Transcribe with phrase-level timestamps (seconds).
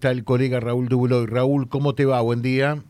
[0.00, 1.26] Está el colega Raúl Dubuloy.
[1.26, 2.20] Raúl, ¿cómo te va?
[2.20, 2.84] Buen día.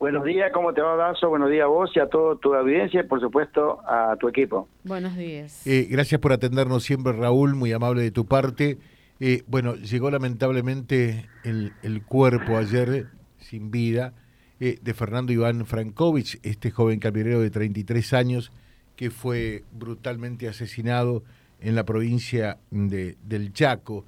[0.00, 1.28] Buenos días, ¿cómo te va, Dazo?
[1.28, 4.66] Buenos días a vos y a toda tu audiencia y, por supuesto, a tu equipo.
[4.82, 5.64] Buenos días.
[5.64, 8.78] Eh, gracias por atendernos siempre, Raúl, muy amable de tu parte.
[9.20, 13.06] Eh, bueno, llegó lamentablemente el, el cuerpo ayer,
[13.38, 14.12] sin vida,
[14.58, 18.50] eh, de Fernando Iván Frankovich, este joven camionero de 33 años
[18.96, 21.22] que fue brutalmente asesinado
[21.60, 24.04] en la provincia de, del Chaco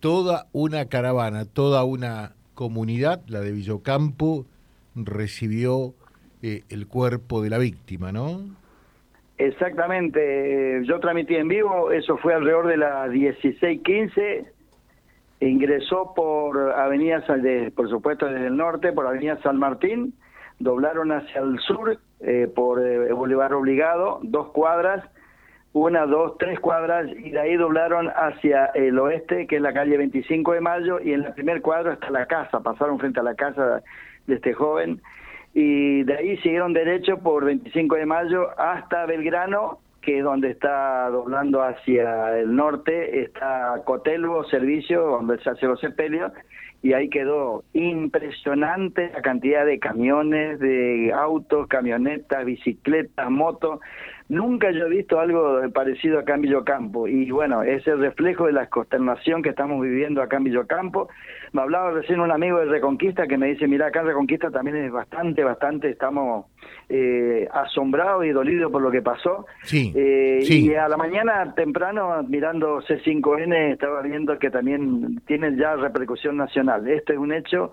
[0.00, 4.46] toda una caravana, toda una comunidad, la de Villocampo,
[4.94, 5.94] recibió
[6.42, 8.40] eh, el cuerpo de la víctima, ¿no?
[9.38, 14.44] Exactamente, yo transmití en vivo, eso fue alrededor de las 16:15,
[15.40, 17.24] ingresó por Avenida,
[17.74, 20.12] por supuesto desde el norte, por Avenida San Martín,
[20.58, 25.02] doblaron hacia el sur eh, por eh, Boulevard Obligado, dos cuadras,
[25.72, 29.96] una, dos, tres cuadras y de ahí doblaron hacia el oeste, que es la calle
[29.96, 33.34] 25 de Mayo, y en la primer cuadro está la casa, pasaron frente a la
[33.34, 33.82] casa
[34.26, 35.00] de este joven,
[35.54, 41.08] y de ahí siguieron derecho por 25 de Mayo hasta Belgrano, que es donde está
[41.10, 46.32] doblando hacia el norte, está Cotelvo, servicio, donde se hace los sepelios,
[46.82, 53.80] y ahí quedó impresionante la cantidad de camiones, de autos, camionetas, bicicletas, motos.
[54.30, 58.52] Nunca yo he visto algo parecido acá en Villocampo y bueno, es el reflejo de
[58.52, 61.08] la consternación que estamos viviendo acá en Villocampo.
[61.52, 64.76] Me hablaba recién un amigo de Reconquista que me dice, mira, acá en Reconquista también
[64.76, 66.46] es bastante, bastante, estamos
[66.88, 69.46] eh, asombrados y dolidos por lo que pasó.
[69.64, 70.68] Sí, eh, sí.
[70.68, 76.86] Y a la mañana temprano, mirando C5N, estaba viendo que también tiene ya repercusión nacional.
[76.86, 77.72] Este es un hecho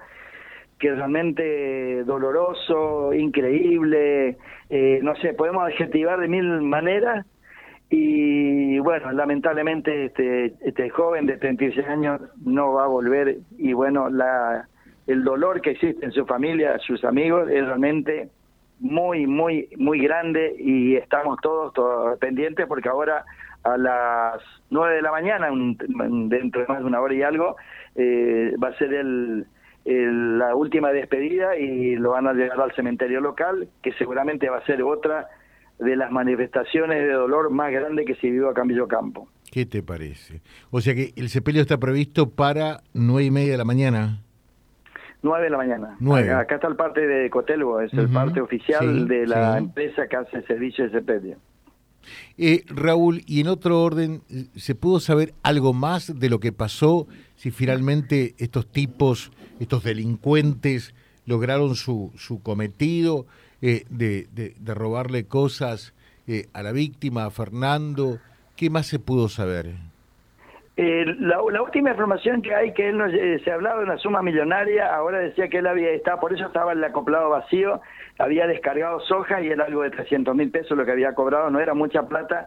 [0.79, 4.37] que realmente doloroso, increíble,
[4.69, 7.25] eh, no sé, podemos adjetivar de mil maneras.
[7.89, 14.09] Y bueno, lamentablemente este, este joven de 36 años no va a volver y bueno,
[14.09, 14.67] la,
[15.07, 18.29] el dolor que existe en su familia, sus amigos, es realmente
[18.79, 23.23] muy, muy, muy grande y estamos todos, todos pendientes porque ahora
[23.63, 25.77] a las 9 de la mañana, un,
[26.29, 27.55] dentro de más de una hora y algo,
[27.95, 29.45] eh, va a ser el,
[29.87, 34.57] el, la última despedida y lo van a llevar al cementerio local, que seguramente va
[34.57, 35.27] a ser otra
[35.79, 39.27] de las manifestaciones de dolor más grandes que se vivió acá en Villocampo.
[39.51, 40.41] ¿Qué te parece?
[40.71, 44.21] O sea que el sepelio está previsto para nueve y media de la mañana.
[45.23, 45.95] 9 de la mañana.
[45.99, 46.31] 9.
[46.31, 49.57] Acá está el parte de Cotelvo, es el parte oficial sí, de la sí.
[49.57, 51.37] empresa que hace servicio de sepelio.
[52.37, 54.21] Eh, Raúl, y en otro orden,
[54.55, 57.07] ¿se pudo saber algo más de lo que pasó?
[57.35, 60.93] Si finalmente estos tipos, estos delincuentes,
[61.25, 63.25] lograron su, su cometido
[63.61, 65.93] eh, de, de- de robarle cosas
[66.27, 68.19] eh, a la víctima, a Fernando.
[68.55, 69.75] ¿Qué más se pudo saber?
[70.79, 73.97] Eh, la, la última información que hay, que él nos, eh, se hablaba de una
[73.97, 77.81] suma millonaria, ahora decía que él había estado, por eso estaba el acoplado vacío,
[78.19, 81.59] había descargado soja y era algo de 300 mil pesos lo que había cobrado, no
[81.59, 82.45] era mucha plata.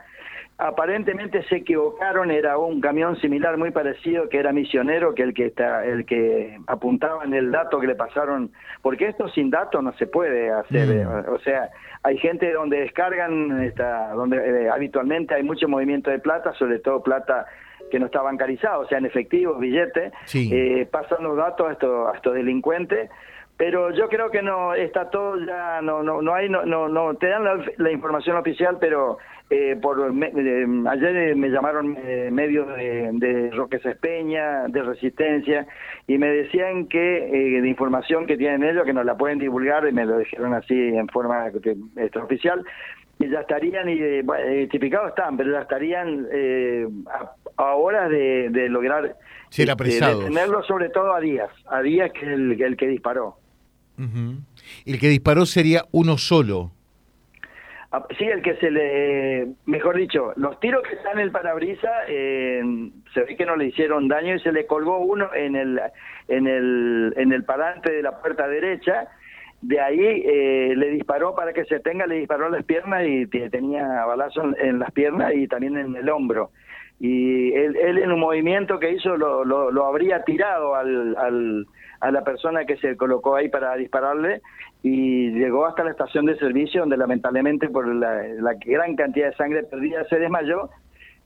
[0.58, 5.46] Aparentemente se equivocaron, era un camión similar muy parecido que era misionero, que el que
[5.46, 8.52] está, el que apuntaba en el dato que le pasaron,
[8.82, 11.00] porque esto sin datos no se puede hacer, Mm.
[11.00, 11.70] eh, o sea,
[12.04, 17.02] hay gente donde descargan, esta, donde eh, habitualmente hay mucho movimiento de plata, sobre todo
[17.02, 17.46] plata
[17.90, 20.50] que no está bancarizado, o sea, en efectivo, billete, Sí.
[20.52, 23.10] eh, pasan los datos a estos, a estos delincuentes,
[23.56, 27.14] pero yo creo que no está todo ya, no no no hay, no no, no
[27.16, 29.18] te dan la, la información oficial, pero
[29.50, 34.82] eh, por me- eh, ayer eh, me llamaron eh, medios de, de Roque Espeña, de
[34.82, 35.66] Resistencia,
[36.06, 37.26] y me decían que
[37.58, 40.54] eh, de información que tienen ellos, que nos la pueden divulgar, y me lo dijeron
[40.54, 41.48] así en forma
[41.96, 42.64] extraoficial,
[43.18, 48.10] y ya estarían, y eh, bueno, identificados están, pero ya estarían eh, a, a horas
[48.10, 49.16] de, de lograr
[49.50, 49.84] Ser este,
[50.18, 53.36] detenerlo sobre todo a Díaz, a Díaz que es el, el que disparó.
[53.98, 54.38] Ujú.
[54.86, 56.70] El que disparó sería uno solo.
[57.92, 61.90] Ah, Sí, el que se le, mejor dicho, los tiros que están en el parabrisa,
[62.08, 62.62] eh,
[63.12, 65.80] se ve que no le hicieron daño y se le colgó uno en el,
[66.28, 69.08] en el, en el parante de la puerta derecha.
[69.60, 73.50] De ahí eh, le disparó para que se tenga, le disparó las piernas y te-
[73.50, 76.52] tenía balazo en, en las piernas y también en el hombro.
[77.00, 81.66] Y él, él en un movimiento que hizo lo, lo, habría tirado al,
[82.00, 84.42] a la persona que se colocó ahí para dispararle
[84.82, 89.36] y llegó hasta la estación de servicio donde lamentablemente por la, la gran cantidad de
[89.36, 90.68] sangre perdida se desmayó.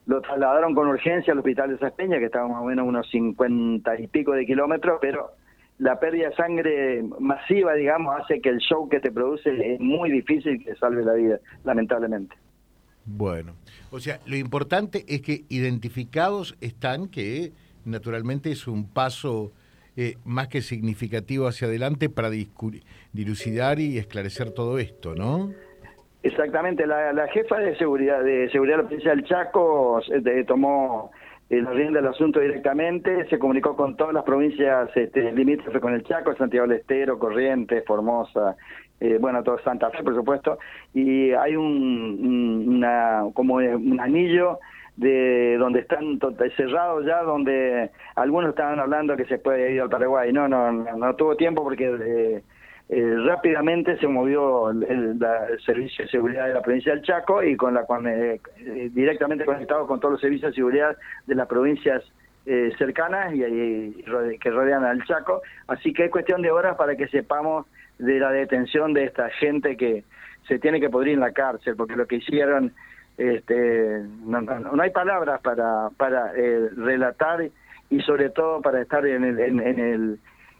[0.05, 3.99] Lo trasladaron con urgencia al hospital de Saspeña, que estaba más o menos unos 50
[3.99, 5.31] y pico de kilómetros, pero
[5.79, 10.11] la pérdida de sangre masiva, digamos, hace que el show que te produce es muy
[10.11, 12.35] difícil que salve la vida, lamentablemente.
[13.05, 13.53] Bueno,
[13.91, 17.51] o sea, lo importante es que identificados están que
[17.85, 19.51] naturalmente es un paso
[19.95, 22.29] eh, más que significativo hacia adelante para
[23.13, 25.51] dilucidar y esclarecer todo esto, ¿no?
[26.23, 30.01] Exactamente, la, jefa de seguridad de seguridad de la Chaco
[30.47, 31.11] tomó
[31.49, 36.03] la rienda del asunto directamente, se comunicó con todas las provincias este, limítrofes con el
[36.03, 38.55] Chaco, Santiago del Estero, Corrientes, Formosa,
[38.99, 40.57] eh, bueno, todo Santa Fe, por supuesto,
[40.93, 44.59] y hay un, una, como un anillo
[44.95, 46.19] de donde están
[46.55, 50.31] cerrados ya, donde algunos estaban hablando que se puede ir al Paraguay.
[50.31, 52.43] No, no, no, tuvo tiempo porque eh,
[52.89, 55.19] eh, rápidamente se movió el,
[55.65, 58.07] servicio de seguridad de la provincia del Chaco y con la con,
[58.93, 60.95] directamente conectado con todos los servicios de seguridad
[61.25, 62.03] de las provincias
[62.77, 64.03] cercanas y,
[64.39, 65.41] que rodean al Chaco.
[65.67, 67.65] Así que es cuestión de horas para que sepamos
[67.97, 70.03] de la detención de esta gente que
[70.47, 72.73] se tiene que podrir en la cárcel, porque lo que hicieron,
[73.17, 77.49] este, no, no, hay palabras para, para eh, relatar
[77.89, 80.19] y sobre todo para estar en el, en, el,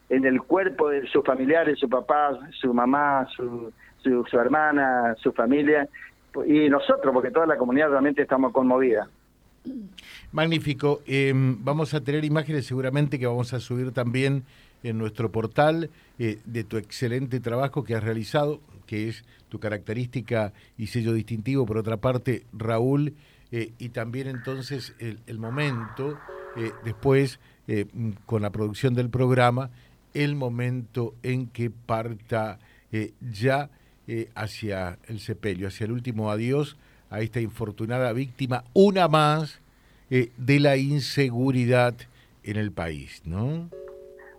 [0.10, 3.72] en el cuerpo de sus familiares, su papá, su mamá, su,
[4.02, 5.88] su, hermana, su familia,
[6.46, 9.08] y nosotros, porque toda la comunidad realmente estamos conmovida.
[10.32, 11.02] Magnífico.
[11.08, 14.44] Em, vamos a tener imágenes seguramente que vamos a subir también
[14.84, 20.54] en nuestro portal eh, de tu excelente trabajo que has realizado, que es tu característica
[20.78, 23.14] y sello distintivo, por otra parte, Raúl,
[23.52, 26.20] eh, y también entonces el, momento,
[26.58, 27.40] eh, después,
[28.28, 29.72] con la producción del programa,
[30.16, 32.58] el momento en que parta
[33.22, 33.70] ya
[34.36, 36.78] hacia el sepelio, hacia el último adiós
[37.10, 39.62] a esta infortunada víctima, una más
[40.10, 41.94] de la inseguridad
[42.44, 43.70] en el país, ¿no?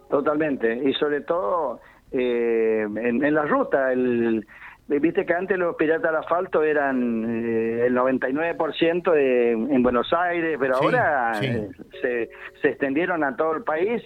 [0.08, 1.80] Totalmente, y sobre todo
[2.12, 4.46] eh, en, la ruta, el,
[4.86, 10.56] viste que antes los piratas al asfalto eran eh, el 99% de, en Buenos Aires,
[10.60, 11.68] pero ahora eh,
[12.00, 12.30] se,
[12.62, 14.02] se extendieron a todo el país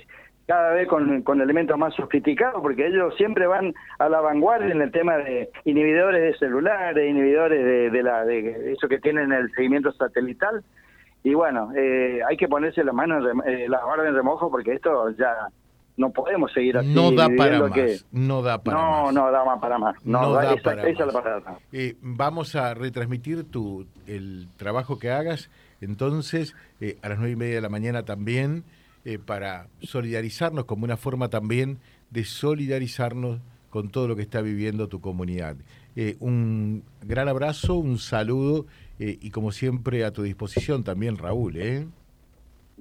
[0.50, 4.82] cada vez con, con, elementos más sofisticados, porque ellos siempre van a la vanguardia en
[4.82, 9.49] el tema de inhibidores de celulares, inhibidores de, de la de eso que tienen el
[9.52, 10.64] seguimiento satelital.
[11.23, 15.11] Y bueno, eh, hay que ponerse la mano en, la guardia en remojo porque esto
[15.11, 15.32] ya
[15.97, 16.93] no podemos seguir así.
[16.93, 18.06] No da para más.
[18.11, 19.14] no da para no, más.
[19.14, 20.05] No, da más para más.
[20.05, 21.58] No, da, para más.
[21.70, 25.49] Eh, vamos a retransmitir tu, el trabajo que hagas,
[25.81, 28.64] entonces, eh, a las nueve y media de la mañana también,
[29.05, 31.79] eh, para solidarizarnos como una forma también
[32.11, 35.56] de solidarizarnos con todo lo que está viviendo tu comunidad.
[36.19, 38.67] un gran abrazo, un saludo
[38.99, 41.56] y como siempre a tu disposición también, Raúl.
[41.56, 41.87] ¿eh?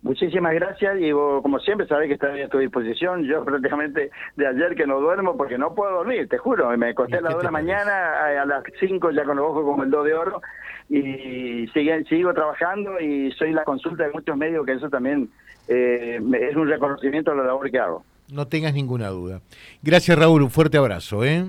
[0.02, 3.24] Muchísimas gracias y como siempre sabes que estoy a tu disposición.
[3.24, 6.76] Yo prácticamente de ayer que no duermo porque no puedo dormir, te juro.
[6.78, 9.66] Me acosté a las 2 de la mañana, a, las 5 ya con los ojos
[9.66, 10.42] como el 2 de oro
[10.90, 15.30] y sigue, sigo trabajando y soy la consulta de muchos medios que eso también
[15.70, 18.04] eh, es un reconocimiento de la labor que hago.
[18.32, 19.42] No tengas ninguna duda.
[19.82, 21.24] Gracias Raúl, un fuerte abrazo.
[21.24, 21.46] ¿eh?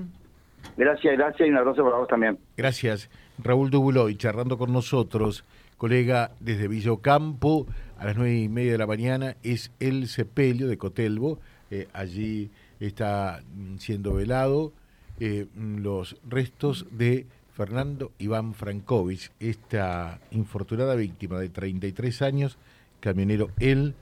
[0.77, 2.37] Gracias, gracias y un abrazo para vos también.
[2.55, 3.09] Gracias.
[3.37, 5.43] Raúl Dubuloy charlando con nosotros,
[5.77, 7.65] colega desde Villocampo
[7.97, 11.39] a las nueve y media de la mañana es el sepelio de Cotelbo.
[11.69, 14.73] Eh, allí está mm, siendo velado
[15.19, 22.57] eh, mm, los restos de Fernando Iván Frankovich, esta infortunada víctima de 33 años,
[22.99, 23.93] camionero él,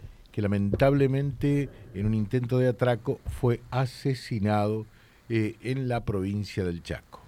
[0.42, 4.86] lamentablemente en un intento de atraco fue asesinado
[5.30, 7.20] eh, en la provincia del Chaco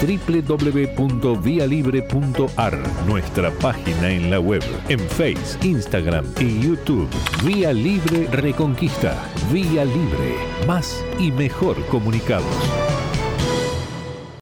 [0.00, 7.08] www.vialibre.ar, nuestra página en la web, en Face, Instagram y YouTube.
[7.44, 9.20] Vía Libre Reconquista.
[9.52, 10.36] Vía Libre.
[10.66, 12.46] Más y mejor comunicados.